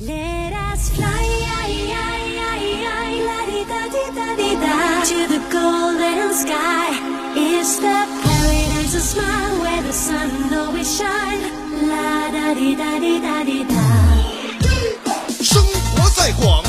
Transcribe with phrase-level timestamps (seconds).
[0.00, 1.36] Let us fly
[5.06, 6.88] to the golden sky.
[7.36, 11.42] It's the paradise of smile where the sun always shine.
[11.88, 13.86] La da di da di da di da.
[15.42, 16.62] 生活在广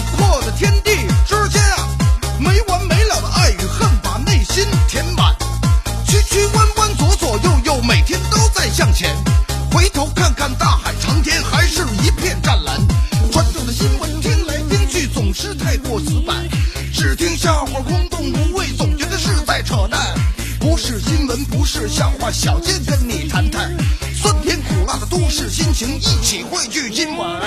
[21.92, 23.70] 笑话，小贱跟你谈谈
[24.14, 27.42] 酸甜苦辣的都市心情，一起汇聚今晚。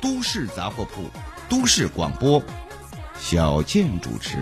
[0.00, 1.08] 都市杂货铺，
[1.48, 2.42] 都市广播，
[3.20, 4.38] 小贱主持。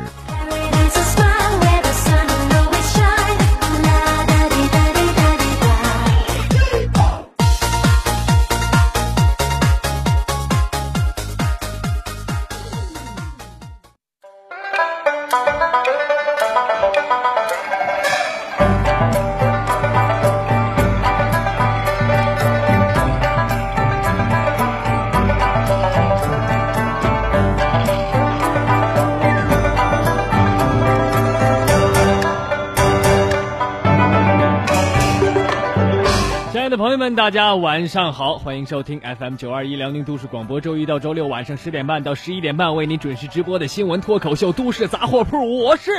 [36.81, 45.91] 朋友们，大家晚上好，欢迎收听 FM 九二一辽宁都市广播，周一到周六晚上十点半到十一点半为您准时直播的新闻脱口秀《都市杂货铺》，我是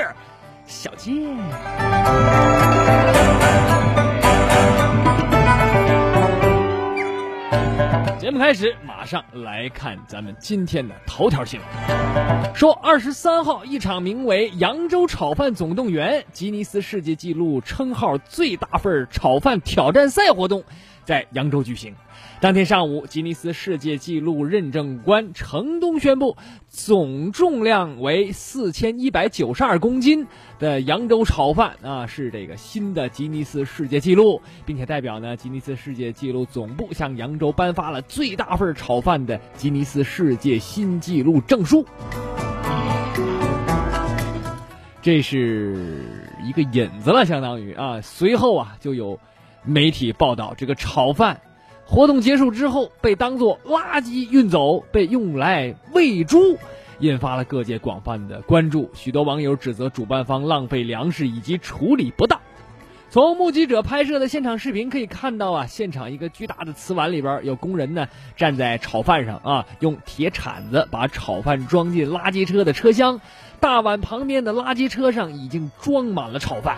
[0.66, 1.38] 小健。
[8.22, 12.54] 节目开始，马上来看咱们今天的头条新闻。
[12.54, 20.64] 说二十三号，一场名为“扬州炒饭总动员”吉尼斯世界纪录称号最大份炒饭挑战赛活动
[21.06, 21.96] 在扬州举行。
[22.40, 30.28] 当天上午，吉尼斯世界纪录认证官程东宣布，总重量为四千一百九十二公斤
[30.60, 41.86] 的扬州炒饭啊，是这个新的吉尼斯世界纪录，并且代表呢吉尼斯世界纪录总部向扬州颁发了最大份炒饭的吉尼斯世界新纪录证书。
[45.04, 46.06] 这是
[46.44, 48.02] 一个引子了，相当于啊。
[48.02, 49.20] 随后啊，就有
[49.64, 51.42] 媒体报道，这个炒饭
[51.86, 56.58] 活动结束之后被当作垃圾运走，被用来喂猪，
[57.00, 58.90] 引发了各界广泛的关注。
[58.94, 62.40] 许多网友指责主办方浪费粮食以及处理不当。
[63.10, 68.08] 从目击者拍摄的现场视频可以看到啊，现场一个巨大的瓷碗里边有工人呢
[68.38, 73.20] 站在炒饭上啊，用铁铲子把炒饭装进垃圾车的车厢，
[73.60, 76.78] 大碗旁边的垃圾车上已经装满了炒饭。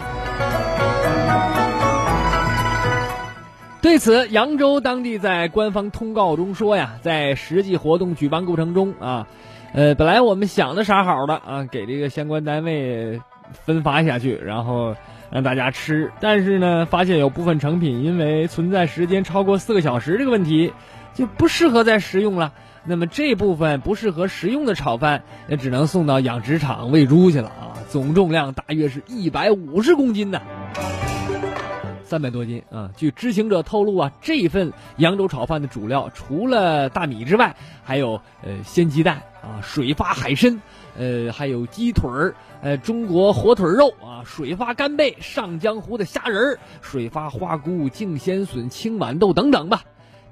[3.84, 9.28] 对此，扬州当地在官方通告中说呀，在实际活动举办过程中啊，
[9.74, 13.20] 呃，本来我们想的啥好的啊，给这个相关单位
[13.52, 14.96] 分发下去，然后
[15.30, 20.72] 让大家吃，但是呢，发现有部分成品因为存在时间超过四个小时这个问题，
[21.14, 22.54] 就不适合再食用了。
[22.86, 27.76] 那么这部分不适合食用的炒饭，那只能送到养殖场喂猪去了啊！
[27.90, 30.42] 总重量大约是一百五十公斤呢。
[32.14, 32.92] 三百多斤啊！
[32.96, 40.62] 据知情者透露啊，这份扬州炒饭的主料除了大米之外，还有呃鲜鸡蛋啊、水发海参，
[40.96, 49.82] 呃还有鸡腿儿、呃中国火腿肉啊、水发干贝、上江湖的虾仁儿、水发花菇、净鲜笋、青豌豆等等吧。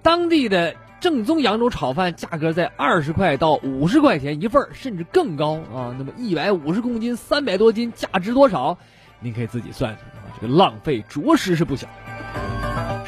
[0.03, 5.95] 当地的正宗扬州炒饭价格在二十块到五十块钱一份儿，甚至更高啊！
[5.97, 8.77] 那么一百五十公斤，三百多斤，价值多少？
[9.23, 11.87] 您可以自己算算，这个浪费着实是不小。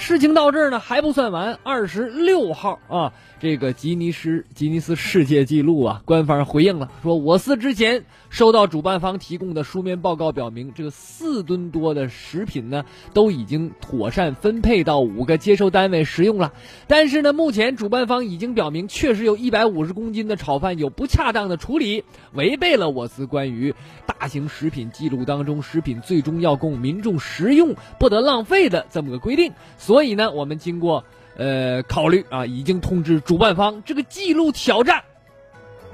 [0.03, 12.83] 事情到这儿呢还不算完，二十六号啊，这个吉尼斯吉尼斯世界纪录啊，官方回应了，说我司之前收到主办方提供的书面报告，表明这个四吨多的食品呢，
[13.13, 16.51] 都已经妥善分配到五个接收单位食用了。
[16.85, 22.03] 但是呢，目前主办方已经表明，确实有一百五十公斤的炒饭有不恰当的处理，
[22.33, 23.73] 违背了我司关于
[24.05, 29.53] 大型食品记录当中食品最终要供民众食用，不得浪费的这么个规定。
[29.77, 31.03] 所所以呢，我们经过
[31.37, 35.03] 呃考虑啊，已经通知主办方，这个记录挑战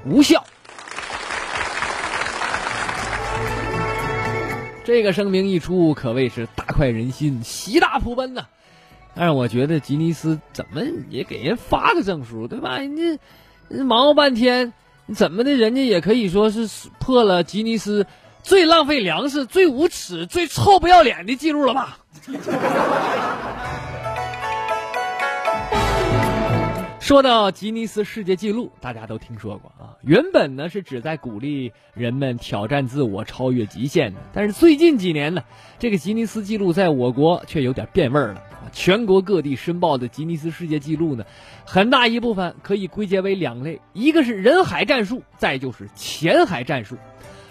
[0.06, 0.42] 无效。
[4.84, 8.46] 这个声明一出，可谓是大快人心，喜大普奔呐、
[9.14, 10.80] 但是我觉得吉尼斯怎么
[11.10, 12.78] 也给人发个证书，对吧？
[12.78, 14.72] 人家忙活半天，
[15.14, 16.66] 怎么的，人家也可以说是
[16.98, 18.06] 破了吉尼斯
[18.42, 21.98] 最浪费粮食、最无耻、最臭不要脸的记录了吧？
[27.00, 29.96] 说到吉尼斯世界纪录，大家都听说过啊。
[30.02, 35.42] 原本呢是旨在鼓励人们挑战自我、超越极限的，但是最近几年呢，
[35.78, 38.34] 这个吉尼斯纪录在我国却有点变味儿了。
[38.34, 41.24] 啊全国各地申报的吉尼斯世界纪录呢，
[41.64, 46.96] 很大一部分可以归结为两类：一个是人海战术，再就是潜海战术。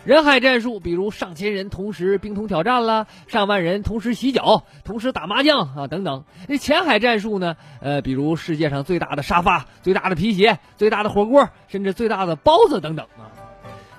[0.05, 6.23] 人海战术，比如上千人同时冰桶挑战啦，上万人同时洗脚、同时打麻将啊等等。
[6.47, 7.57] 那前海战术呢？
[7.81, 13.05] 呃，比如世界上最大的沙发、最大的皮鞋、最大的火锅，甚至最大的包子等等。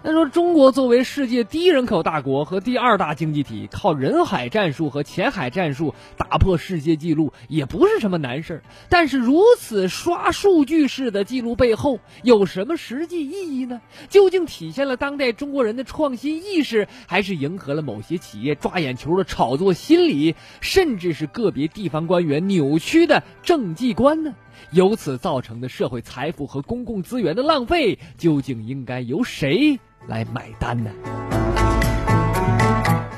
[0.02, 8.62] 那说中国作为世界第一人口大国和第二大经济体，靠人海战术和潜海战术打破世界纪录也不是什么难事儿。
[8.88, 13.82] 但是如此刷数据式的记录背后有什么实际意义呢？
[14.08, 24.34] 究竟体现了当代中国人的创新意识，还是迎合了某些企业抓眼球的炒作心理，甚至是个别地方官员扭曲的政绩观呢？
[24.70, 29.78] 由此造成的社会财富和公共资源的浪费，究竟应该由谁？
[30.06, 30.90] 来买单呢？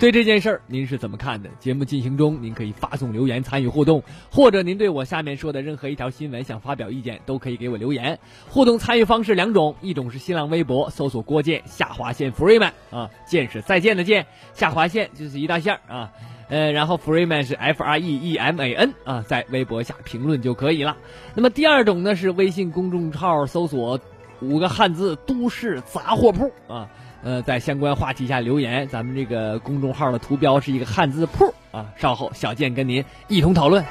[0.01, 1.49] 对这件事儿，您是怎么看的？
[1.61, 8.19] 节目进行中，您可以发送留言参与互动，或者您对我下面说的任何一条新闻想发表意见，都可以给我留言。
[8.49, 16.11] 互动参与方式两种，一种是新浪微博搜索郭建下划线 Freeman 啊，见是再见的见，下划线就是一大线啊，
[16.49, 20.97] 呃，然后 Freeman 是 F R E E M A N 啊，在微博下评论就可以了。
[21.33, 23.97] 那么第二种呢，是微信公众号搜索。
[24.43, 26.89] 五个汉字“都市杂货铺”啊，
[27.23, 31.87] 呃，在相关话题下留言，咱们这个公众号的图标是一个汉字“铺”啊。
[31.97, 33.85] 稍后小健跟您一同讨论。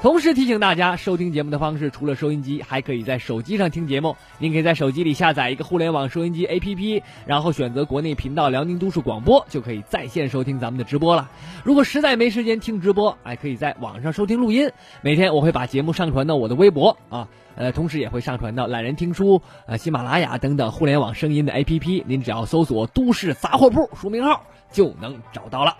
[0.00, 4.16] 同时提醒大家，收听节目的方式除了收音机，还可以在手机上听节目。
[4.38, 11.30] 您可以在手机里下载一个互联网收音机 APP，然后选择国内频道辽宁都市广播，就可以在线收听咱们的直播了。
[11.62, 14.70] 如果实在没时间听直播，还可以在网上收听录音。
[15.02, 17.28] 每天我会把节目上传到我的微博啊。
[17.56, 24.42] 呃，同时也会上传到懒人听书、呃喜马拉雅等等互联网声音的 APP，您只要搜索“都市杂货铺”书名号
[24.72, 25.76] 就能找到了。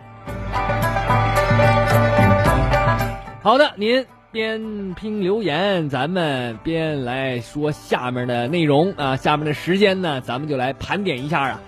[3.42, 9.16] 好的，您边听留言，咱们边来说下面的内容啊。
[9.16, 11.60] 下面的时间呢，咱们就来盘点一下啊，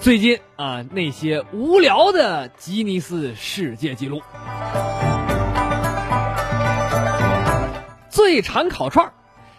[0.00, 4.22] 最近啊那些无聊的吉尼斯世界纪录，
[8.26, 9.12] 最长烤串。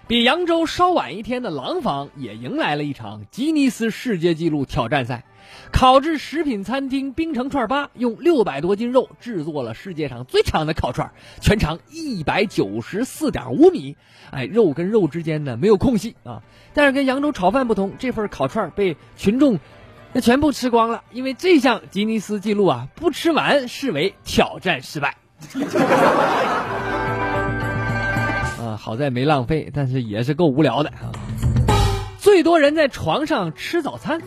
[0.07, 5.23] 比扬州稍晚一天的廊坊也迎来了一场吉尼斯世界纪录挑战赛。
[5.71, 13.95] 烤制食品餐厅冰城串吧用六百多斤肉制作了世界上最长的烤串，全长一百九十四点五米。
[14.31, 16.43] 哎，肉跟肉之间呢没有空隙啊。
[16.73, 19.61] 但是跟扬州炒饭不同，这份烤串被群众
[20.11, 25.15] 那全部吃光了，因为这项吉尼斯纪录啊不吃完视为挑战失败。
[28.77, 31.11] 好在没浪费，但是也是够无聊的啊！
[32.19, 34.21] 最多人在床上吃早餐，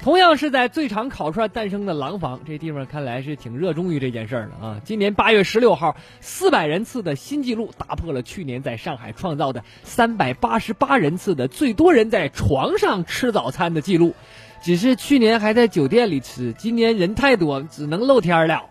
[0.00, 4.80] 同样是在最长烤串诞生的廊坊，这地方看来是挺热衷于这件事儿的啊！
[4.84, 14.14] 今年八月十六号，四百人次的新纪录打破了去年在上海创造的三百八十八人次的最多人在床上吃早餐的记录。
[14.62, 18.62] 只是去年还在酒店里吃，今年人太多，只能露天了。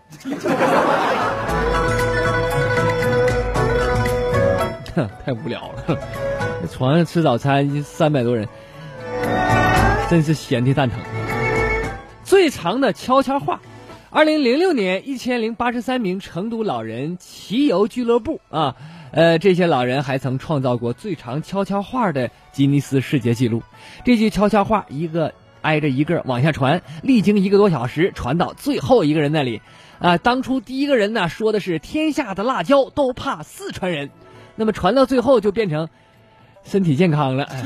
[5.24, 5.98] 太无聊了，
[6.70, 8.46] 床上吃早餐三百多人，
[10.08, 10.98] 真是闲的蛋疼。
[12.22, 13.60] 最长的悄悄话，
[14.10, 18.74] 二零零六年一千零八十三名成都老人骑游俱乐部啊，
[19.10, 23.62] 呃，这些老人还曾创造过最长悄悄话的吉尼斯世界纪录。
[24.04, 29.60] 这句悄悄话一个挨着一个往下传，历经一个多小时，传到最后一个人那里。
[29.98, 34.08] 啊，当初第一个人呢说的是天下的辣椒都怕四川人。
[34.56, 35.88] 那么传到最后就变成
[36.62, 37.48] 身体健康了。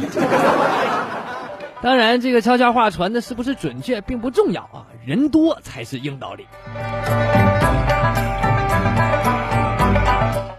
[1.81, 6.45] 当然，这个悄悄话传的是不是准确并不重要啊，人多才是硬道理。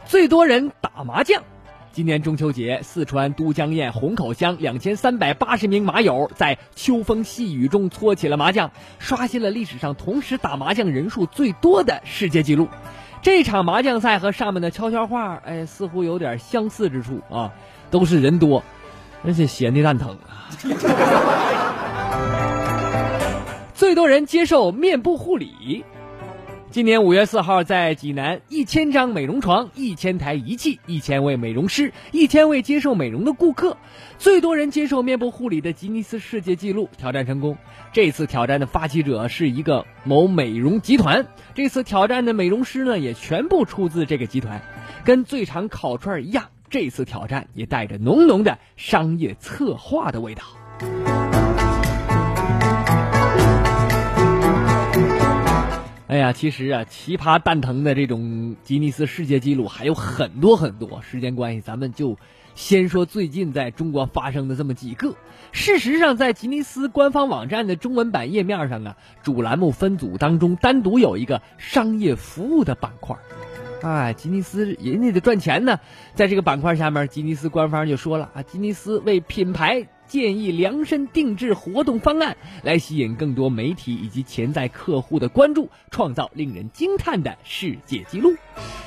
[0.05, 1.43] 最多人打麻将，
[1.91, 12.69] 今年中秋节，四川都江堰虹口乡两千三百八十名麻友在秋风细雨中搓起了麻将，刷新了历史上同时打麻将人数最多的世界纪录。
[13.21, 17.51] 这场麻将赛和上面的悄悄话，哎，似乎有点相似之处啊，
[17.91, 18.63] 都是人多，
[19.25, 20.47] 而且闲的蛋疼啊。
[23.73, 25.83] 最多人接受面部护理。
[26.71, 33.75] 今年五月四号，在济南，一千张美容床、一千台仪器、一千位美容师、一千位接受美容的顾客，
[34.19, 37.57] 最多人接受面部护理的吉尼斯世界纪录挑战成功。
[37.91, 44.61] 这次挑战的发起者是一个某美容集团，这次挑战的美容师呢，也全部出自这个集团。
[45.03, 50.43] 跟最长烤串一样，这次挑战也带着浓浓的商业策划的味道。
[56.09, 60.99] 哎呀，其实啊，奇葩蛋疼的这种吉尼斯世界纪录还有很多很多。
[61.03, 62.17] 时间关系，咱们就
[62.55, 65.13] 先说最近在中国发生的这么几个。
[65.51, 73.15] 事实上，在吉尼斯官方网站的中文版页面上啊，主栏目分组当中单独有一个商业服务的板块。
[73.83, 75.79] 哎，吉尼斯人家得赚钱呢，
[76.15, 79.87] 在这个板块下面，吉尼斯官方就说了啊，吉尼斯为品牌。
[80.09, 88.35] 建议量身定制活动方案，来吸引更多媒体以及潜在客户的关注，创造令人惊叹的世界纪录。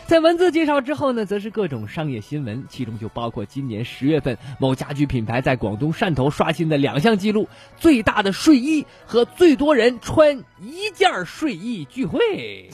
[0.07, 7.49] 在文字介绍之后呢，则是各种商业新闻，其中就包括今年十月份某家居品牌在广东汕头刷新的两项纪录：
[7.79, 12.69] 最大的睡衣和最多人穿一件睡衣聚会。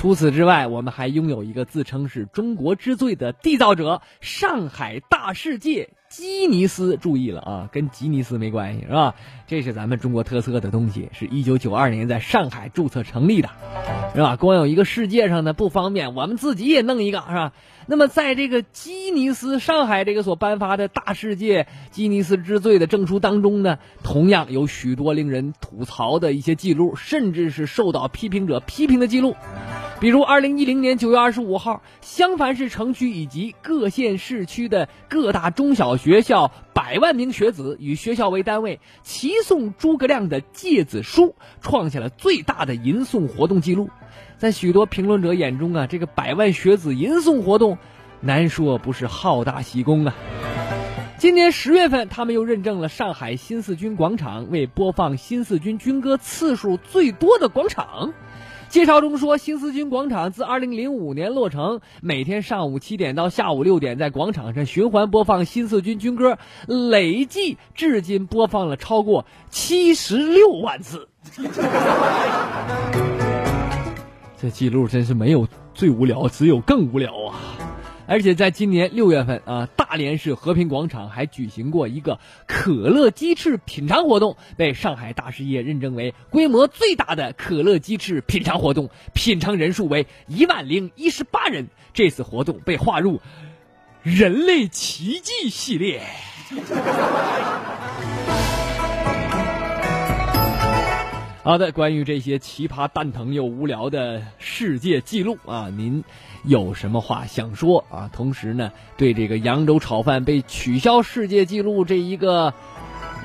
[0.00, 6.96] 除此之外，我们还拥有一个自称是中国之最的缔造者——上海大世界吉尼斯。
[6.96, 9.14] 注意了啊，跟吉尼斯没关系是吧？
[9.46, 13.50] 这是咱们中国特色的东西，是一九九二年在上海注册成立的，
[14.14, 14.36] 是吧？
[14.36, 17.52] 光有一个世界上的不方便，我们自己也弄一个，是吧？
[17.86, 29.36] 那么在这个吉尼斯上海这个所颁发的大世界吉尼斯之最的证书当中呢，同样有许多令人吐槽的一些记录，甚至是受到批评者批评的记录。
[30.00, 43.90] 比如，二零一零年九月二十五号，襄樊市城区以及各县市区的各大中小学校百万名学子以学校为单位齐送诸葛亮的诫子书，创下了最大的吟诵活动记录。
[44.38, 47.76] 在许多评论者眼中啊，这个百万学子吟诵活动，
[48.22, 50.14] 难说不是好大喜功啊。
[51.18, 58.14] 今年十月份，他们又认证了上海新四军广场为播放新四军军歌次数最多的广场。
[58.70, 71.08] 介绍中说，新四军广场自二零零五年落成，每天上午七点到下午六点，在广场上循环播放新四军军歌，累计至今播放了超过七十六万次。
[74.40, 77.34] 这记录真是没有最无聊，只有更无聊啊！
[78.10, 91.68] 而且在今年六月份啊，大连市和平广场还举行过一个可乐鸡翅品尝活动，被上海大世界认证为规模最大的可乐鸡翅品尝活动，品尝人数为一万零一十八人。
[91.94, 93.20] 这次活动被划入
[94.02, 96.02] “人类奇迹”系列。
[101.50, 106.04] 好的，关于这些奇葩、蛋疼又无聊的世界纪录啊，您
[106.44, 108.08] 有什么话想说啊？
[108.12, 112.54] 同时呢，对这个扬州炒饭被取消世界纪录这一个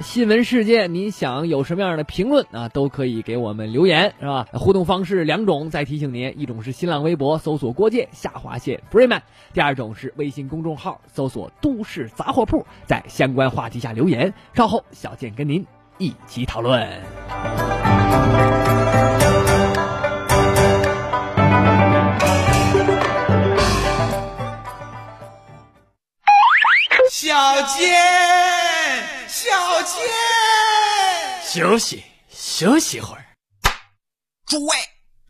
[0.01, 2.67] 新闻事件，您想有什么样的评论啊？
[2.67, 4.47] 都可以给我们留言，是吧？
[4.53, 9.21] 互动方式两种，再提醒您：一种是新浪微博搜索“郭建下划线 Freeman”，
[9.53, 14.33] 第二种是微信公众号搜索“都市杂货铺”，在相关话题下留言。
[14.55, 15.63] 稍后小健跟您
[15.99, 16.89] 一起讨论。
[27.11, 27.91] 小健，
[29.27, 30.03] 小健，
[31.43, 33.25] 休息休息会儿。
[34.45, 34.75] 诸位，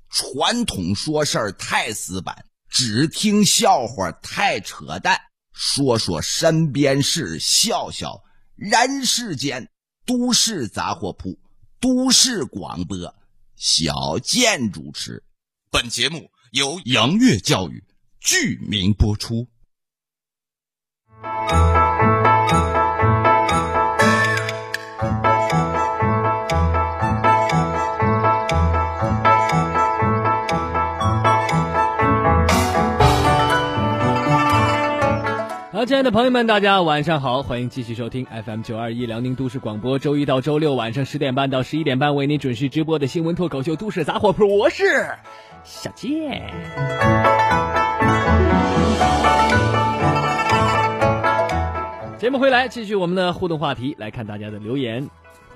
[0.09, 5.19] 传统说事儿太死板，只听笑话太扯淡。
[5.53, 8.21] 说说身边事，笑笑
[8.55, 9.69] 人世间。
[10.05, 11.35] 都市杂货铺，
[11.85, 12.97] 都市广播，
[13.55, 15.23] 小健主持。
[15.69, 17.83] 本节目由杨乐教育
[18.19, 19.47] 剧名播出。
[35.85, 44.83] 亲爱的朋友们，大家晚上好，欢迎继续收听 FM 九二一辽宁都市广播，周一到周六晚上十点半到十一点半为您准时直播的新闻脱口秀《都市杂货铺》，我是
[45.63, 46.41] 小健。
[52.17, 55.07] 节目回来，继续我们的互动话题，来看大家的留言。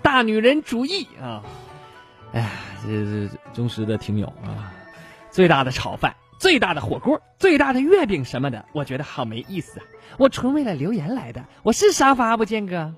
[0.03, 1.41] 大女人主义啊，
[2.33, 2.51] 哎呀，
[2.85, 4.71] 这这忠实的听友啊，
[5.31, 6.13] 最大的炒饭。
[6.39, 9.83] 最大的火锅，最大的月饼什么的，我觉得好没意思啊！
[10.17, 11.43] 我纯为了留言来的。
[11.63, 12.93] 我是沙发不，建哥？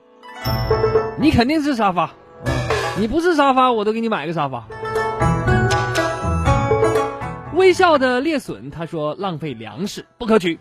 [1.17, 2.12] 你肯定是沙发，
[3.00, 4.67] 你不是沙发，我都给你买个沙发。
[7.55, 10.60] 微笑的裂损，他说浪费粮食不可取。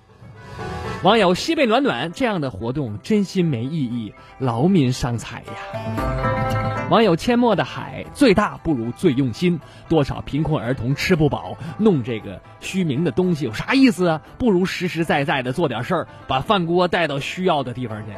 [1.03, 6.89] 网友西北暖暖这样的活动真心没意义，劳民伤财呀。
[6.91, 14.21] 网友阡陌的海最大不如最用心，多少贫困儿童吃不饱，弄这个虚名的东西有啥意思啊？
[14.37, 18.13] 不如实实在在的做点事儿，把饭锅带到需要的地方去。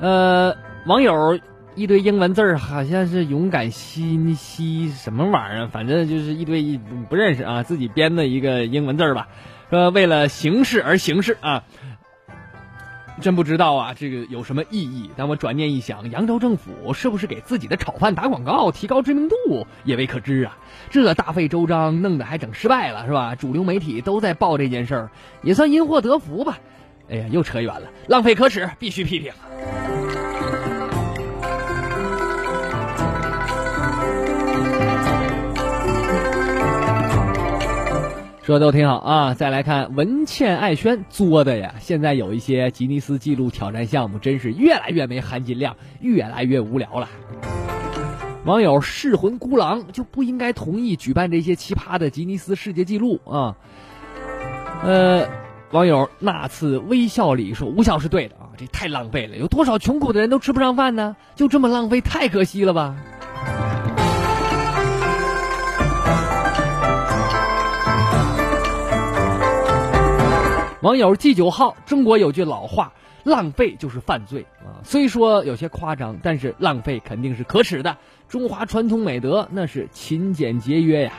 [0.00, 1.38] 呃，网友
[1.76, 6.78] 一堆英文字儿，好像是勇敢心西什么玩意儿，反正就是一堆
[7.08, 9.26] 不认识啊，自己编的一个英文字儿吧。
[9.70, 11.64] 说为了形式而形式啊，
[13.20, 15.10] 真不知道啊，这个有什么意义？
[15.16, 19.34] 但我转念一想，扬州政府是不是给自己的炒饭打广告，提高知名度
[19.82, 20.56] 也未可知啊？
[20.90, 23.34] 这大费周章，弄得还整失败了，是吧？
[23.34, 25.10] 主流媒体都在报这件事儿，
[25.42, 26.58] 也算因祸得福吧。
[27.10, 29.32] 哎呀，又扯远了，浪费可耻，必须批评。
[38.44, 39.32] 说的都挺好啊！
[39.32, 47.08] 再来看文倩爱轩作的呀，现在有一些吉尼斯纪录挑战项目，真是越来越没含金量，越来越无聊了。
[48.44, 53.56] 网友噬魂孤狼就不应该同意举办这些奇葩的吉尼斯世界纪录啊！
[54.82, 55.26] 呃，
[55.70, 61.16] 网友那次微笑里说：“吴晓是对的啊，这太浪费了，有多少穷苦的人都吃不上饭呢？
[61.34, 62.94] 就这么浪费，太可惜了吧！”
[70.84, 74.84] 网友 G 九号，中国有句老话，浪费就是犯罪啊。
[74.84, 77.96] 虽说有些夸张，但是浪费肯定是可耻的。
[78.28, 81.12] 中华传统美德那是勤俭节约呀。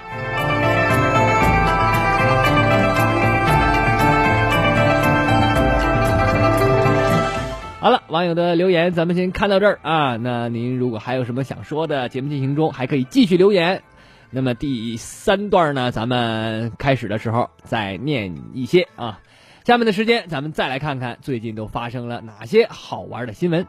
[7.80, 10.16] 好了，网友的留言咱们先看到这儿啊。
[10.18, 13.82] 那您如果还有什么想说的，节目进行中还可以继续留言。
[14.30, 19.22] 那么第三段呢，咱们开始的时候再念一些啊。
[19.66, 23.66] 下面的时间，咱们再来看看最近都发生了哪些好玩的新闻。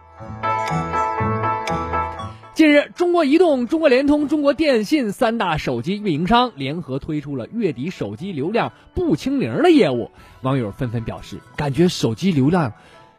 [2.53, 10.11] 近日，中国移动、中国联通、中国电信三大手机运营商联合推出了月底手机流量不清零的业务，
[10.43, 12.75] 网友纷纷表示，感觉手机流量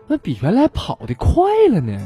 [0.06, 2.00] 那比原来跑得快了呢。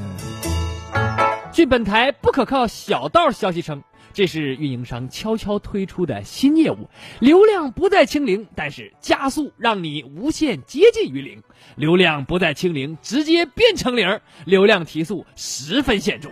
[1.51, 3.83] 据本台不可靠小道消息称。
[4.13, 11.41] 这是运营商悄悄推出的新业务，流量不再清零，但是加速让你无限接近于零。
[11.75, 16.29] 流量不再清零，直接变成零，流量提速十分显著。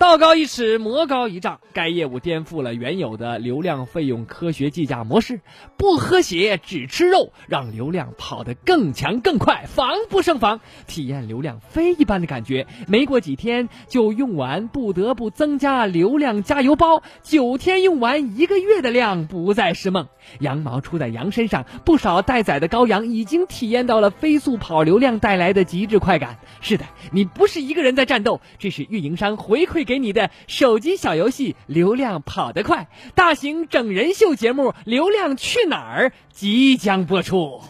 [0.00, 1.60] 道高一尺，魔高一丈。
[1.74, 5.42] 该业务颠覆了原有的流量费用科学计价模式，
[5.76, 12.66] 不喝血只吃肉，让流量跑得更强更快，防不胜防，体验流量飞一般的感觉。
[12.88, 17.02] 没过几天就用完，不得不增加流量加油包。
[17.22, 20.08] 九天用完一个月的量不再是梦。
[20.38, 26.38] 羊毛出在羊身上，不少待宰的羔羊已经体验到了飞速跑流量带来的极致快感。
[26.62, 29.89] 是的，你不是一个人在战斗，这是运营商回馈给。
[29.90, 37.60] 给你的手机小游戏流量跑得快，大型整人秀节目《流量去哪儿》即将播出。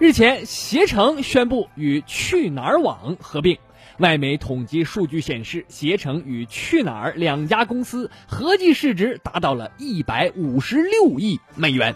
[0.00, 3.56] 日前，携程宣布与去哪儿网合并。
[3.98, 11.94] 外媒统计数据显示，携程与去哪儿两家公司合计市值达到了一百五十六亿美元。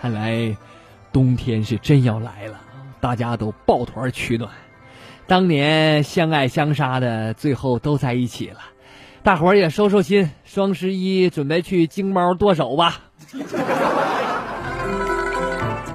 [0.00, 0.56] 看来。
[1.14, 2.60] 冬天是真要来了，
[3.00, 4.50] 大家都抱团取暖。
[5.28, 8.58] 当年相爱相杀的，最后都在一起了。
[9.22, 12.98] 大伙儿也收收心，双十一准备去京猫剁手吧。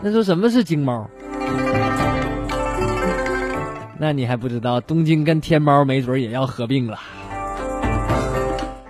[0.02, 1.06] 那说什么是京猫？
[3.98, 6.98] 那你还不知道，东京跟天猫没准也要合并了。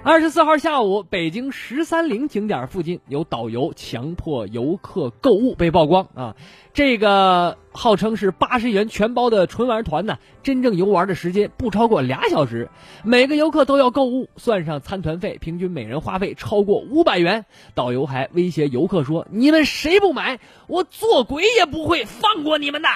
[0.09, 6.35] 二十四号下午，北京十三陵景点附近有导游强迫游客购物被曝光啊！
[6.73, 12.71] 这个号称是八十元全包的纯玩团呢，真正游玩的时间不超过俩小时，
[13.03, 17.45] 每个游客都要购物，算上参团费，平均每人花费超过五百元。
[17.75, 22.89] 导游还威胁游客说：“你们谁不买，我做鬼也不会放过你们的。”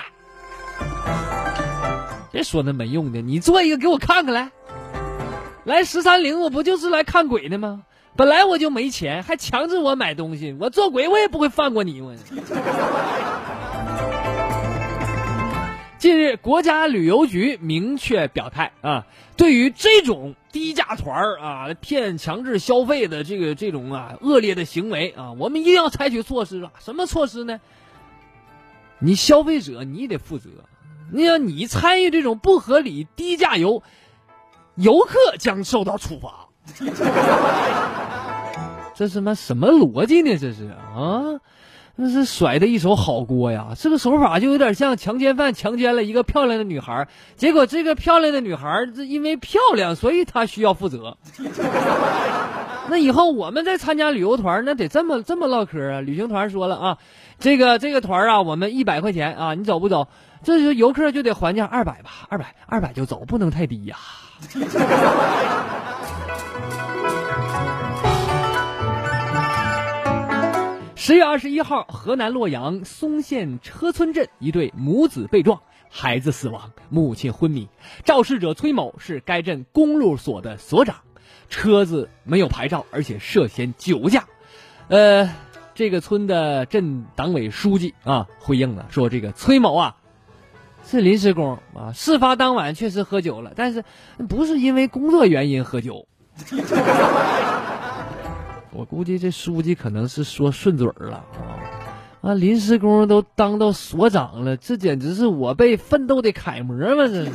[2.32, 4.50] 别说那没用的，你做一个给我看看来。
[5.66, 7.84] 来十三陵，我不就是来看鬼的吗？
[8.16, 12.14] 本来我就没钱，还强制我买东西，我做鬼我也不会放过你我。
[15.98, 26.74] 近日，国家旅游局明确表态啊，对于这种低价团儿啊骗强制消费的这个这种啊恶劣的行为啊，我们一定要采取措施啊。
[26.80, 27.62] 什么措施呢？
[29.00, 30.50] 你消费者你得负责，
[31.12, 33.82] 你要你参与这种不合理低价游。
[34.76, 36.48] 游客将受到处罚。
[38.96, 40.38] 这是妈什么逻辑呢？
[40.38, 41.42] 这是啊，
[41.96, 43.70] 那是甩的一手好锅呀！
[43.76, 51.18] 这个手法就有点像强奸犯强奸了一个漂亮的女孩，结果这个漂亮的女孩这因为漂亮，所以她需要负责。
[52.88, 56.02] 那以后我们再参加旅游团，那得这么这么唠嗑啊！
[56.02, 56.98] 旅行团说了啊，
[57.40, 60.08] 这个这个团啊，我们一百块钱啊，你走不走？
[60.44, 63.98] 这是游客就得还价二百吧，二百二百就走，不能太低呀。
[70.96, 77.68] 十月二十一号，河南洛阳嵩县车村镇一对母子被撞，孩子死亡，母亲昏迷。
[78.06, 80.96] 肇事者崔某是该镇公路所的所长，
[81.50, 84.24] 车子没有牌照，而且涉嫌酒驾。
[84.88, 85.30] 呃，
[85.76, 89.98] 这个村的镇党委书记啊回应了，说这个崔某啊
[90.86, 93.84] 是临时工啊，事发当晚确实喝酒了，但是
[94.30, 96.08] 不是因为工作原因喝酒。
[98.72, 102.30] 我估计这书记可能是说顺嘴儿了啊！
[102.30, 107.08] 啊，临时工都当到所长了，这简直是我辈奋斗的楷模嘛！
[107.08, 107.32] 这是。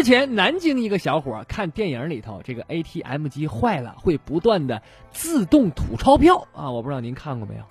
[0.00, 4.80] 之前，南京一个小伙看电影里头，这个 ATM 机坏了，会不断的
[5.12, 6.70] 自动吐钞票啊！
[6.70, 7.64] 我不知道您看过没有？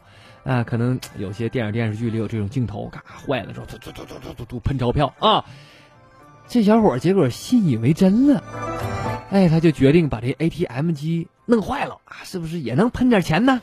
[0.43, 5.43] 啊，可能有些电影电视剧里有这种镜头，嘎坏了之后，吐吐吐吐吐吐吐喷钞票啊！
[6.47, 8.43] 这小伙结果信以为真了，
[9.31, 13.59] 哎，他就决定把这 ATM 机弄坏了啊，是不是也能喷点钱呢？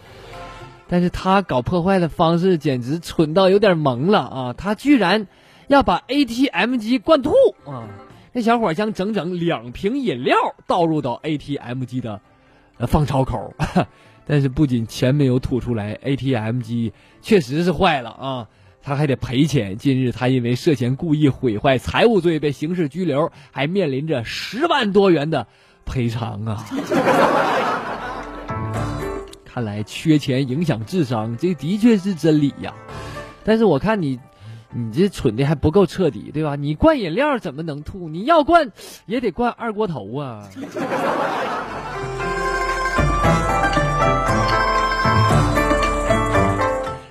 [0.88, 4.52] 但是他搞破坏的方式简直蠢到有点萌了啊！
[4.54, 5.28] 他居然
[5.68, 7.30] 要把 ATM 机灌吐
[7.64, 7.86] 啊！
[8.36, 12.20] 那小伙将整整两瓶饮料倒入到 ATM 机的
[12.76, 13.54] 呃放钞口，
[14.28, 18.48] 但是不仅钱没有吐出来，ATM 机确实是坏了啊！
[18.82, 19.78] 他还得赔钱。
[19.78, 25.46] 近日，他因为涉嫌故意毁坏财物罪被刑事拘留，还面临着十万多元的
[25.86, 26.62] 赔偿啊！
[29.46, 32.74] 看来缺钱影响智商，这的确是真理呀。
[33.44, 34.20] 但是我看你，
[34.72, 36.56] 你这蠢的还不够彻底，对吧？
[36.56, 38.08] 你灌饮料怎么能吐？
[38.08, 38.70] 你要灌，
[39.06, 40.48] 也得灌二锅头啊！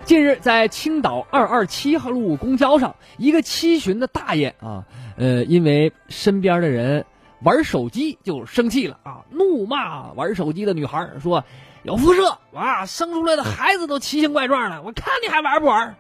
[0.06, 4.86] 近日，在青岛二二七号路公交上，一个七旬的大爷啊，
[5.18, 7.04] 呃，因为身边的人
[7.41, 11.44] 玩手机就生气了啊，怒骂玩手机的女孩说
[11.82, 15.96] ：“有辐射哇，生出来的孩子都奇形怪状的，我看你还玩不玩？”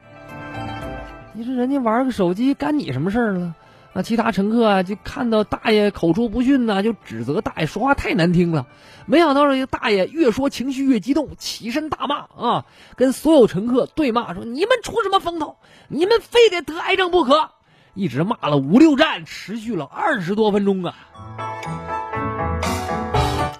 [1.37, 3.53] 你说人家玩个手机干你什么事儿了？
[3.93, 8.65] 啊，其他乘客啊就看到大爷口出不逊呐，就指责大爷说话太难听了。
[9.05, 15.57] 没想到这个大爷越说情绪越激动，起身大骂啊，跟所有乘客对骂说：“你们出什么风头？
[15.89, 17.49] 你们非得得癌症不可！”
[17.95, 20.95] 一直骂了五六站，持续了二十多分钟啊。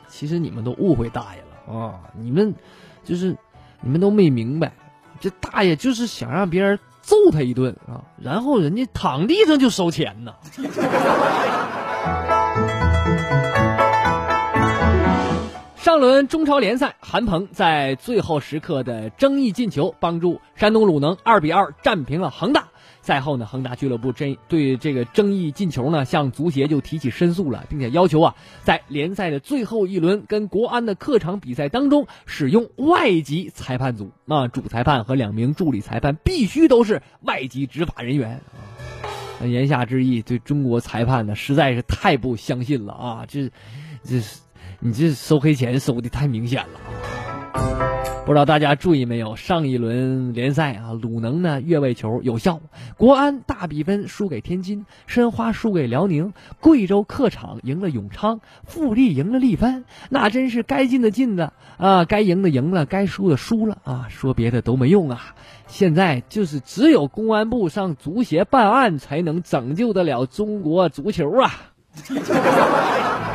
[0.08, 2.00] 其实你们都误会大爷了啊！
[2.18, 2.56] 你们
[3.04, 3.36] 就是
[3.82, 4.72] 你们都没明白，
[5.20, 6.80] 这大爷就是想让别人。
[7.06, 10.34] 揍他一顿啊，然后人家躺地上就收钱呢。
[15.78, 22.66] 上轮中超联赛，韩鹏在最后时刻的争议进球，帮助山东鲁能二比二战平了恒大。
[23.06, 38.42] 赛后呢，恒大俱乐部争对这个争议进球呢，向足协就提起申诉了，并且要求啊，在联赛的最后一轮跟国安的客场比赛当中，使用外籍裁判组啊，主裁判和两名助理裁判必须都是外籍执法人员
[39.40, 39.46] 啊。
[39.46, 43.26] 言下之意，对中国裁判呢，实在是太不相信了啊！
[43.28, 43.52] 这，
[44.04, 44.20] 这，
[44.80, 47.95] 你这收黑钱收的太明显了。
[48.26, 49.36] 不知道大家注意没有？
[49.36, 52.60] 上一轮联赛啊，鲁能呢越位球有效，
[52.98, 65.36] 国安大比分输给天津，申花输给辽宁，贵州客场赢了永昌，富力赢了力帆，那真是该进的进的啊，该赢的赢了，该输的输了啊，说别的都没用啊！
[65.68, 71.52] 现在就是只有公安部上足协办案，才能拯救得了中国足球啊！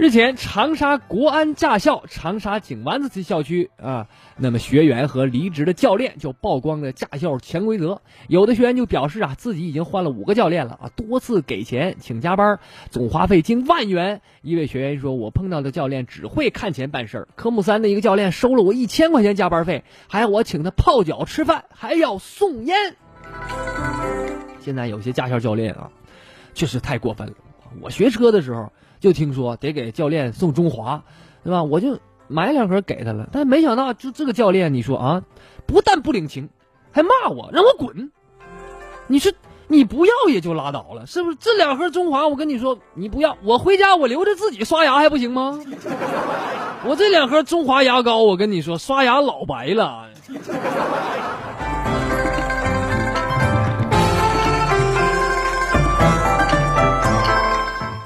[0.00, 4.08] 日前，长沙国安驾校长沙井湾子校区啊，
[4.38, 8.00] 那么学员和离职的教练就曝光了驾校潜规则。
[8.26, 14.22] 有的学员就表示啊，自己已经换了五个教练了啊，多次给钱请加班，总花费近万元。
[14.40, 17.28] 一位学员说：“我碰到的教练只会看钱办事儿。
[17.36, 22.96] 科目三的一个教练收了我一千块钱加班费，还要我请他泡脚吃饭，还要送烟。”
[24.64, 25.90] 现在有些驾校教练啊，
[26.54, 27.34] 确实太过分了。
[27.82, 28.72] 我学车的时候。
[29.00, 31.02] 就听说得给教练送中华，
[31.42, 31.62] 对吧？
[31.62, 35.22] 我就买两盒给他了，但没想到就这个教练，你说啊，
[35.66, 36.48] 不但不领情，
[36.92, 38.12] 还骂我，让我滚。
[39.06, 39.32] 你说
[39.66, 41.36] 你不要也就拉倒了，是不是？
[41.40, 45.58] 这两盒中华，我跟你说，你不要，我回家我留着自己刷牙还不行吗？
[46.86, 50.06] 我这两盒中华牙膏，我跟你说，刷牙老白了。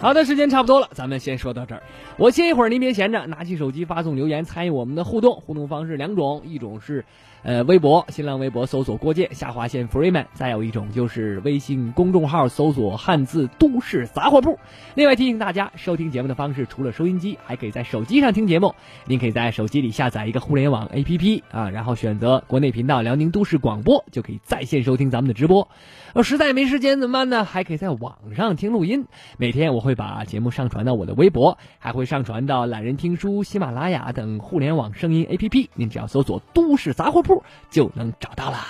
[0.05, 1.83] 好的，时间差不多了，咱们先说到这儿。
[2.19, 5.35] 我歇一会儿，您别闲着，拿起手机发送留言参与我们的互动。
[5.41, 7.03] 互动方式两种，一种是。
[7.45, 14.59] 呃，微博、新浪微博搜索“郭建下划线 Freeman”，再有一种就是微信公众号搜索汉字“都市杂货铺”。
[14.97, 18.75] 另外提醒大家，收听节目的方式除了收音机，还可以在手机上听节目。
[19.05, 25.69] 您可以在手机里下载一个互联网 APP 啊，然后选择国内频道辽宁都市广播，就可以在线收听咱们的直播。
[26.15, 27.45] 呃，实在没时间怎么办呢？
[27.45, 29.05] 还可以在网上听录音。
[29.37, 35.69] 每天我会把节目上传到我的微博，还会上传到懒人听书、喜马拉雅等互联网声音 APP。
[35.75, 37.34] 您只要搜索“都市杂货铺”。
[37.71, 38.67] 就能找到啦。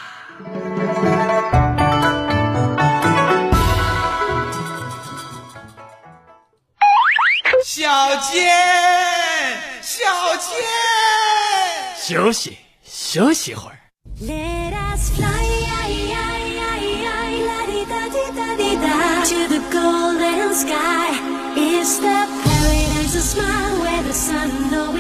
[7.65, 8.47] 小健，
[9.83, 10.05] 小
[10.37, 10.55] 健，
[11.97, 13.79] 休息休息会儿。
[24.17, 24.33] 生
[24.71, 24.95] 活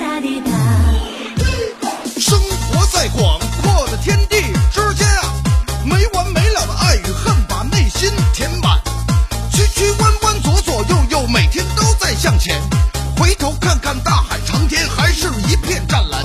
[0.00, 0.79] 在
[3.16, 4.40] 广阔的天地
[4.72, 5.34] 之间啊，
[5.84, 8.80] 没完没了的爱与恨把内心填满，
[9.52, 12.60] 曲曲弯弯左左右右，每天都在向前。
[13.16, 16.24] 回头看看大海长天，还是一片湛蓝。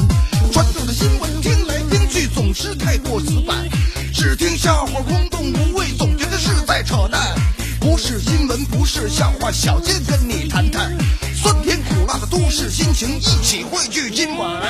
[0.54, 3.67] 传统的新闻听来听去总是太过死板，
[4.13, 7.36] 只听笑话空洞无味，总觉得是在扯淡。
[7.80, 10.95] 不是新闻，不是笑话，小贱跟你谈谈
[11.36, 14.62] 酸甜苦辣的都市心情，一起汇聚今晚。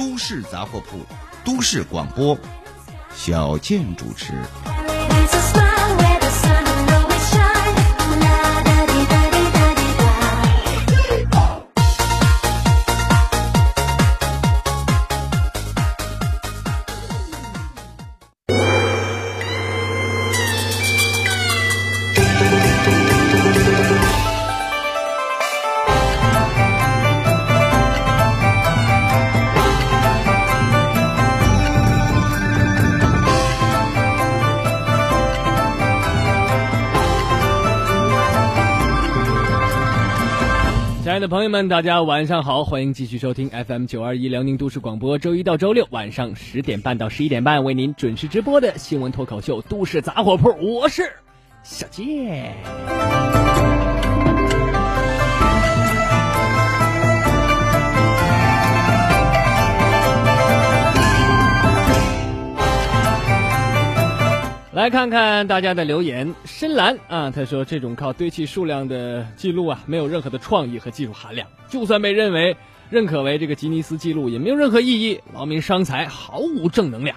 [0.00, 1.04] 都市杂货铺，
[1.44, 2.34] 都市广播，
[3.14, 4.32] 小健主持。
[41.20, 51.02] 的朋友们，大家晚上好，欢迎继续收听 FM 九二一辽宁都市广播，周一到周六晚上十点半到十一点半为您准时直播的新闻脱口秀《都市杂货铺》，我是
[51.62, 52.54] 小健。
[64.80, 72.56] 来看看大家的留言，深蓝啊，他说这种靠堆砌数量的记录啊，没有任何的创意和技术含量，就算被认为
[72.88, 77.14] 认可为这个吉尼斯记录，也没有任何意义，劳民伤财，毫无正能量。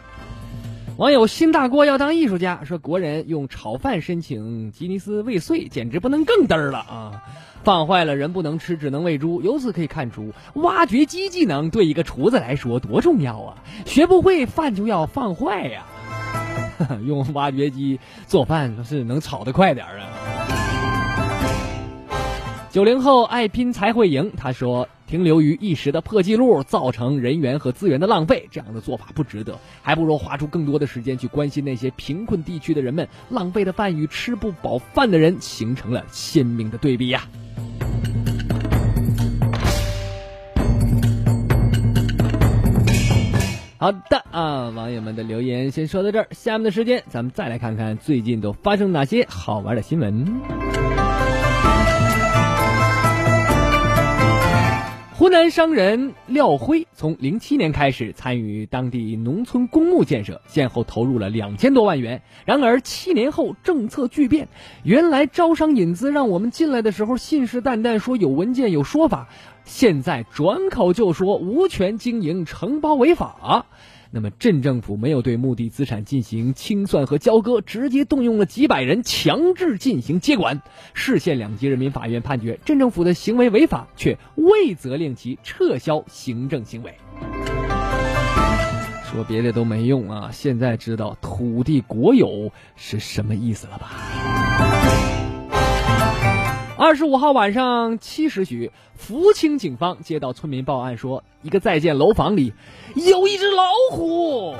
[0.97, 7.23] 网友新大锅要当艺术家说，国人用炒饭申请吉尼斯未遂，简直不能更嘚儿了啊！
[7.63, 9.41] 放坏了人不能吃，只能喂猪。
[9.41, 13.55] 由此可以看出，挖掘机技能对一个厨子来说多重要啊！
[13.85, 15.85] 学不会饭就要放坏呀。
[17.05, 20.07] 用挖掘机做饭是能炒得快点儿啊！
[22.71, 33.07] 九零后爱拼才会赢，他说停留于一时的破纪录，造成人员和资源的浪费，这样的做法不值得，还不如花出更多的时间去关心那些贫困地区的人们。
[33.29, 37.27] 浪费的饭与吃不饱饭的人形成了鲜明的对比呀。
[43.83, 46.25] 好的啊，网友们的留言先说到这儿。
[46.31, 50.25] 下面的时间，咱们再来看看最近都发生哪些好玩的新闻。
[55.23, 62.21] 湖南商人廖辉从零七年开始参与当地农村公墓建设，先后投入了两千多万元。
[62.43, 64.49] 然而七年后政策巨变，
[64.83, 69.29] 原来招商引资让我们进来的时候信誓旦旦说有文件有说法。
[69.63, 73.65] 现在转口就说无权经营承包违法，
[74.15, 80.61] 那么镇政府没有对墓地资产进行清算和交割，直接动用了几百人强制进行接管。
[80.93, 86.93] 市县两级人民法院判决镇政府的行为违法，却未责令其撤销行政行为。
[89.11, 95.12] 说别的都没用啊，现在知道土地国有是什么意思了吧？
[96.75, 102.53] 二十五号晚上七时许，福清警方接到村民报案说，一个在建楼房里
[102.95, 104.55] 有一只老虎。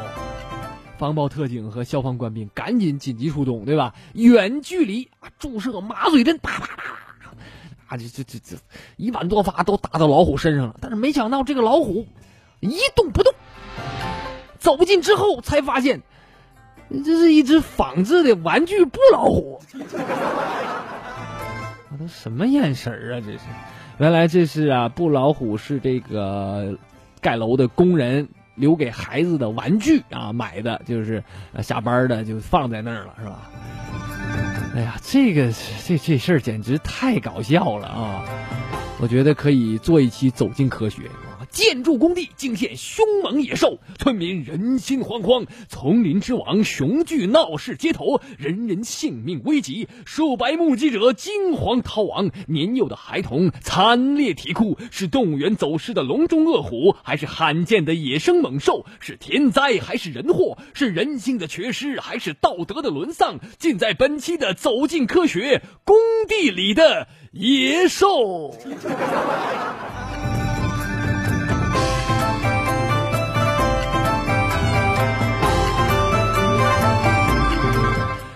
[0.98, 3.96] 防暴特警和消防官兵赶紧紧急出动，对吧？
[4.14, 7.32] 远距离啊注射麻醉针，啪啪啪啪，
[7.88, 8.58] 啊，这这这这
[8.96, 10.76] 一万多发都打到老虎身上了。
[10.80, 12.06] 但是没想到这个老虎
[12.60, 13.34] 一动不动。
[14.60, 16.04] 走近之后才发现，
[17.04, 19.60] 这是一只仿制的玩具布老虎。
[22.08, 23.22] 什么眼神啊？
[23.26, 23.40] 这是，
[23.98, 26.78] 原来这是啊，布老虎是这个
[27.22, 28.30] 盖楼的工人。
[28.56, 31.24] 留给孩子的玩具啊，买的就是
[31.64, 33.50] 下班的就放在那儿了，是吧？
[34.76, 35.52] 哎呀，这个
[35.84, 38.24] 这这事儿简直太搞笑了啊！
[39.02, 41.02] 我觉得可以做一期《走进科学》。
[41.54, 45.46] 建筑工地惊现凶猛野兽，村民人心惶惶。
[45.70, 49.88] 丛林之王雄踞闹市街头，人人性命危急。
[50.04, 54.80] 数百目击者惊慌逃亡，年幼的孩童惨烈啼哭。
[54.90, 58.88] 是动物园走失的笼中恶虎，还是罕见的野生猛兽？
[59.00, 60.58] 是天灾还是人祸？
[60.74, 63.40] 是人性的缺失还是道德的沦丧？
[63.60, 65.96] 尽在本期的《走进科学》工
[66.28, 68.58] 地里的野兽。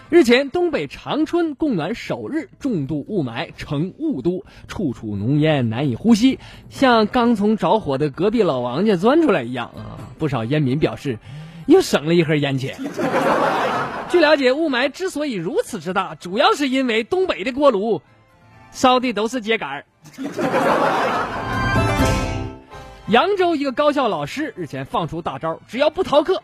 [0.09, 6.39] 日前，东北长春供暖首日，重度雾霾成雾都，处处浓烟，难以呼吸，
[6.69, 9.99] 像刚从着火的隔壁老王家钻出来一样啊！
[10.17, 11.19] 不少烟民表示，
[11.65, 12.77] 又省了一盒烟钱。
[14.07, 18.01] 据了解，雾霾之所以如此之大，主要是因为东北的锅炉
[18.71, 19.83] 烧的都是秸秆
[23.09, 26.41] 扬州一个高校老师日前放出大招，只要不逃课，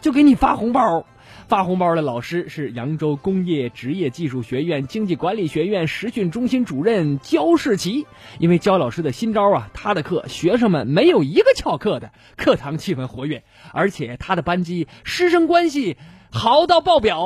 [0.00, 1.04] 就给你发红包。
[1.52, 8.06] 发红包的老师是扬州工业职业技术学院经济管理学院实训中心主任焦世奇。
[8.38, 15.98] 因为焦老师的新招啊，他的课学生们没有一个翘课的，课堂气氛活跃，而且他的班级师生关系
[16.32, 17.20] 好到爆表。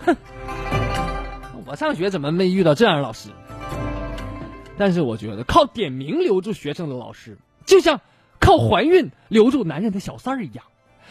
[0.00, 0.16] 哼，
[1.64, 3.28] 我上学怎么没遇到这样的老师？
[4.76, 8.00] 但是我觉得靠点名留住学生的老师，就像
[8.40, 10.64] 靠怀孕留住男人的小三儿一样。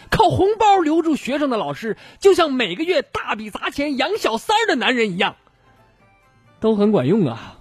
[0.10, 5.36] 靠红包留住学生的老师，就像每个月大笔砸钱养小三儿的男人一样，
[6.60, 7.58] 都很管用啊！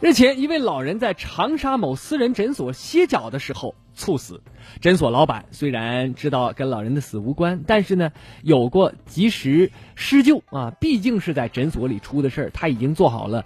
[0.00, 4.42] 日前，一位老人在长沙某私人诊所歇脚的时候猝死。
[4.80, 8.10] 诊所老板虽然知道跟老人的死无关，但是呢，
[8.42, 13.44] 有过及时施救啊，毕竟是在诊所里出的事儿，他已经做好了。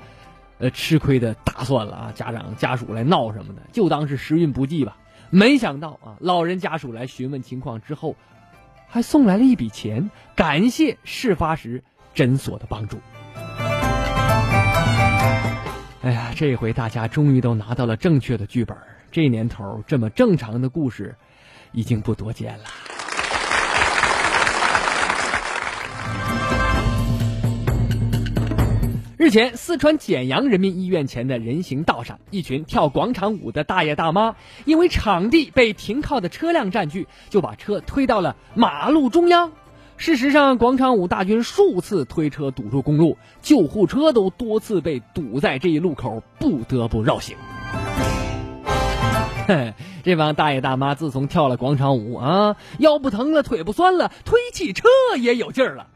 [0.59, 2.13] 呃，吃亏的打算了啊！
[2.15, 4.97] 家长家属来闹什么的，就当是时运不济吧。
[5.29, 8.17] 没想到啊，老人家属来询问情况之后，
[8.89, 11.83] 还送来了一笔钱，感谢事发时
[12.15, 12.99] 诊所的帮助。
[16.03, 18.77] 哎呀，这回大家终于都拿到了正确的剧本。
[19.11, 21.15] 这年头，这么正常的故事，
[21.73, 22.65] 已经不多见了。
[29.19, 39.53] 日前，四川简阳人民医院前的人行道上，一群跳广场舞的大爷大妈，因为场地被停靠的车辆占据，就把车推到了马路中央。
[39.97, 47.35] 事实上，广场舞大军数次推车堵住公路，救护车都多次被堵在这一路口，不得不绕行。
[49.47, 49.73] 嘿，
[50.05, 54.87] 这帮大爷大妈自从跳了广场舞啊，腰不疼了，腿不酸了，推起车
[55.19, 55.87] 也有劲儿了。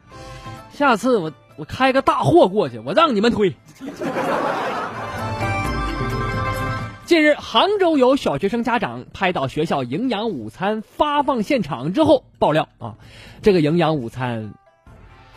[0.73, 1.31] 下次我。
[1.61, 3.55] 我开个大货过去，我让你们推。
[7.05, 12.95] 近日，杭州有小学生家长拍到学校营养午餐发放现场之后爆料啊，
[13.43, 14.55] 这个营养午餐。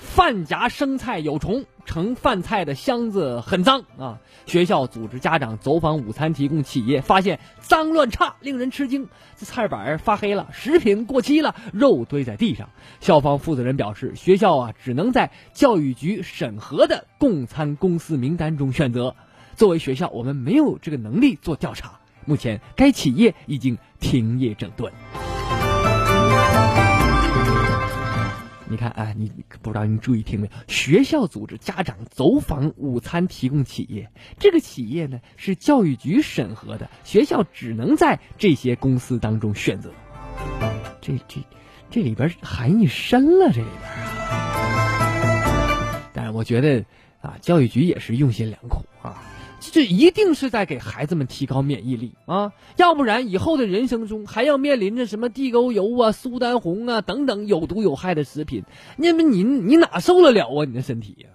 [0.04, 4.20] 饭夹生菜有虫，盛饭菜的箱子很脏啊！
[4.46, 9.08] 学校组织家长走访午餐提供企业，发现脏乱差，令人吃惊。
[9.36, 12.70] 这菜板发黑了，食品过期了，肉堆在地上。
[13.00, 19.16] 校方负责人表示，学校啊只能在教育局审核的供餐公司名单中选择。
[19.56, 21.98] 作为学校，我们没有这个能力做调查。
[22.24, 24.92] 目前，该企业已经停业整顿。
[28.66, 30.52] 你看，哎，你不知道你注意听没有？
[30.68, 39.92] 学校组织家长走访午餐提供企业，这个企业呢是教育局审核的，学校只能在这些公司当中选择。
[41.02, 41.42] 这这
[41.90, 43.90] 这里边含义深了，这里边。
[46.14, 46.84] 但是我觉得
[47.20, 48.86] 啊，教育局也是用心良苦。
[49.72, 58.64] 这一定是在给孩子们提高免疫力啊，要不然以后的人生中还要面临着什么地沟油啊、苏丹红啊等等有毒有害的食品，
[58.96, 60.64] 那么你你哪受得了啊？
[60.64, 61.28] 你的身体呀、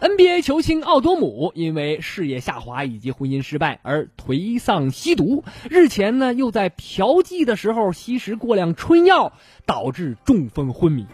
[0.00, 9.32] NBA 球星奥多姆因为事业下滑以及婚姻失败而颓丧吸毒，日前呢又在嫖妓的时候吸食过量春药，
[9.64, 11.06] 导致中风昏迷。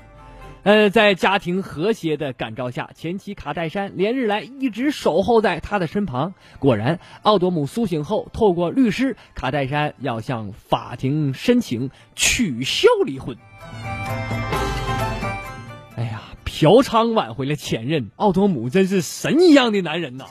[0.69, 6.35] 呃，在家庭和谐的感召下，前妻卡戴珊连日来一直守候在他的身旁。
[6.59, 13.35] 果然，奥多姆苏醒后，透过律师，卡戴珊要向法庭申请取消离婚。
[15.97, 20.27] 哎呀，嫖娼挽回了前任，奥多姆真是神一样的男人呐！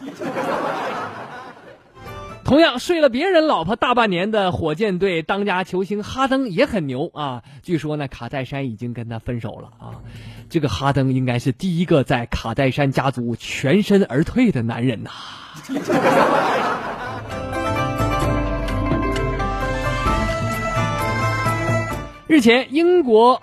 [2.48, 7.43] 同样睡了别人老婆大半年的火箭队当家球星哈登也很牛啊！
[7.62, 10.00] 据说呢，卡戴珊已经跟他分手了啊。
[10.50, 15.12] 这个哈登应该是第一个在卡戴珊家族全身而退的男人呐。
[22.28, 23.41] 日前，英国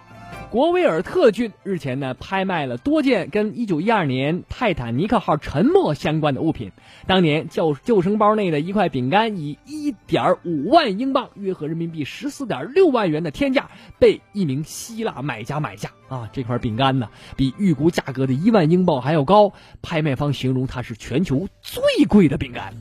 [0.55, 6.71] 国威尔特郡日前呢拍卖了多件跟1912年泰坦尼克号沉没相关的物品。
[7.09, 15.91] 当年救救生包内的一块饼干以1.5万英镑（约合人民币14.6万元）的天价被一名希腊买家买下。
[16.07, 19.53] 啊，这块饼干呢比预估价格的一万英镑还要高。
[19.83, 22.73] 拍卖方形容它是全球最贵的饼干，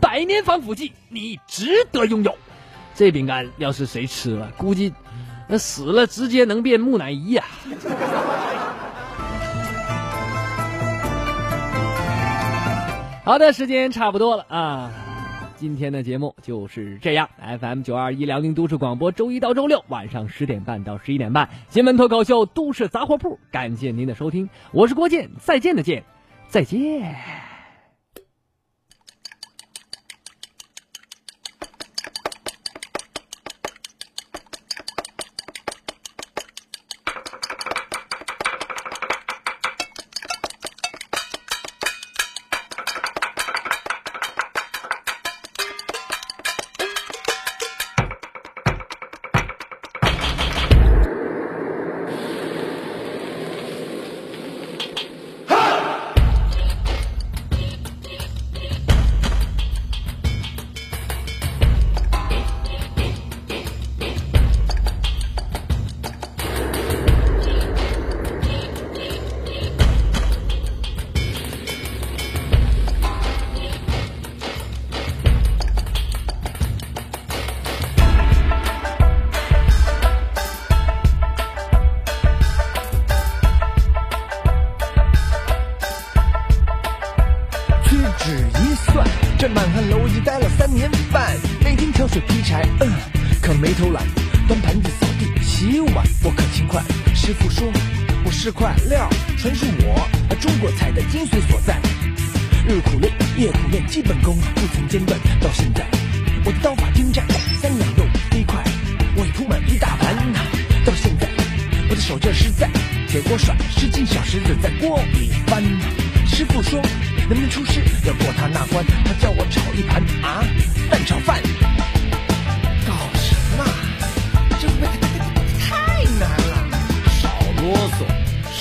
[0.00, 2.34] 百年防腐剂，你值得拥有。
[2.94, 4.92] 这饼干要是谁吃了，估计
[5.50, 7.42] 那死了直接能变木乃伊呀、
[13.24, 14.92] 好的，时间差不多了啊，
[15.56, 17.28] 今天的节目就是这样。
[17.60, 26.04] FM 九二一辽宁都市广播，周一到周六晚上十点半到十一点半，新闻脱口秀《都市杂货铺》，感谢您的收听，我是郭健，再见的见，
[26.48, 27.49] 再见。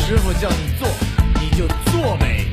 [0.10, 0.88] 师傅叫你做
[1.40, 2.44] 你就做呗。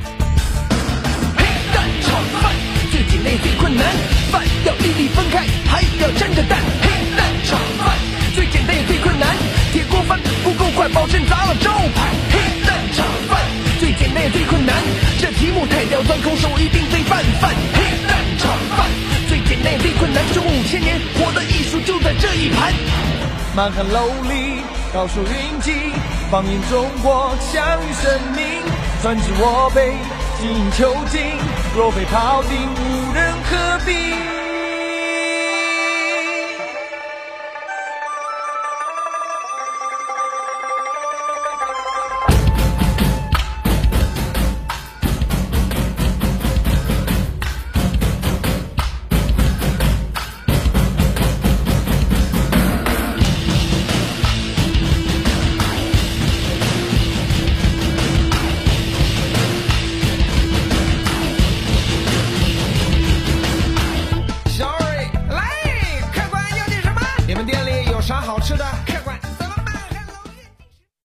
[1.35, 1.43] 嘿，
[1.73, 2.53] 蛋炒饭
[2.91, 3.83] 最简单也最困难，
[4.31, 6.59] 饭要粒粒分开，还要沾着蛋。
[6.83, 6.87] 嘿，
[7.17, 7.97] 蛋炒饭
[8.35, 9.35] 最简单也最困难，
[9.73, 12.13] 铁锅翻不够快，保证砸了招牌。
[12.29, 13.41] 嘿，蛋炒饭
[13.79, 14.75] 最简单也最困难，
[15.19, 17.55] 这题目太刁钻，空手一定得拌饭。
[17.73, 18.85] 嘿，蛋炒饭
[19.27, 22.71] 最简单也最困难，这五千年我的艺术就在这一盘。
[23.55, 24.61] 满汉楼里
[24.93, 25.71] 高手云集，
[26.29, 28.61] 放眼中国，享誉盛名。
[29.01, 29.93] 专治我辈，
[30.41, 31.37] 精英囚禁，
[31.75, 34.46] 若非庖丁，无人可比。